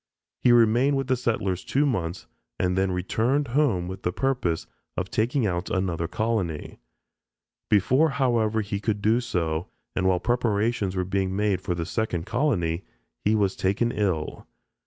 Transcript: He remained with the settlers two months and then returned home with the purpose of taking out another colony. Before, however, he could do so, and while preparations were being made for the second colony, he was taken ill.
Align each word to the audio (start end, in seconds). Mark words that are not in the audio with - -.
He 0.39 0.51
remained 0.51 0.97
with 0.97 1.05
the 1.05 1.15
settlers 1.15 1.63
two 1.63 1.85
months 1.85 2.25
and 2.59 2.75
then 2.75 2.91
returned 2.91 3.49
home 3.49 3.87
with 3.87 4.01
the 4.01 4.11
purpose 4.11 4.65
of 4.97 5.11
taking 5.11 5.45
out 5.45 5.69
another 5.69 6.07
colony. 6.07 6.79
Before, 7.69 8.09
however, 8.09 8.61
he 8.61 8.79
could 8.79 9.03
do 9.03 9.21
so, 9.21 9.67
and 9.95 10.07
while 10.07 10.19
preparations 10.19 10.95
were 10.95 11.05
being 11.05 11.35
made 11.35 11.61
for 11.61 11.75
the 11.75 11.85
second 11.85 12.25
colony, 12.25 12.83
he 13.23 13.35
was 13.35 13.55
taken 13.55 13.91
ill. 13.91 14.47